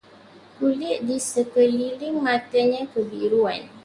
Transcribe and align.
Kulit 0.57 0.99
di 1.07 1.17
sekeliling 1.29 2.15
matanya 2.25 2.81
kebiruan 2.93 3.61